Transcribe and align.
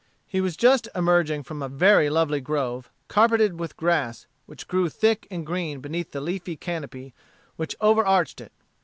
He 0.25 0.41
was 0.41 0.57
just 0.57 0.87
emerging 0.95 1.43
from 1.43 1.61
a 1.61 1.69
very 1.69 2.09
lovely 2.09 2.41
grove, 2.41 2.89
carpeted 3.07 3.59
with 3.59 3.77
grass, 3.77 4.25
which 4.47 4.67
grew 4.67 4.89
thick 4.89 5.27
and 5.29 5.45
green 5.45 5.79
beneath 5.79 6.11
the 6.11 6.21
leafy 6.21 6.55
canopy 6.57 7.13
which 7.55 7.75
overarched 7.79 8.41
it. 8.41 8.51